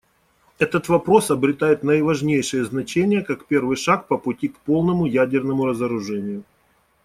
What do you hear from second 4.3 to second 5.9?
к полному ядерному